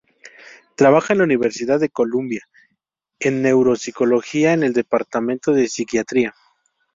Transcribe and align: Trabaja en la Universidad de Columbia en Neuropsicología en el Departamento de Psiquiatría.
Trabaja 0.75 1.13
en 1.13 1.19
la 1.19 1.25
Universidad 1.25 1.79
de 1.79 1.89
Columbia 1.89 2.41
en 3.19 3.43
Neuropsicología 3.43 4.51
en 4.53 4.63
el 4.63 4.73
Departamento 4.73 5.51
de 5.51 5.67
Psiquiatría. 5.67 6.33